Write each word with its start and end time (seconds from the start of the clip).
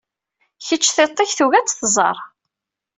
Kečč, 0.67 0.85
tiṭ-ik 0.95 1.31
tugi 1.37 1.57
ad 1.57 1.67
tt-tẓar. 1.67 2.17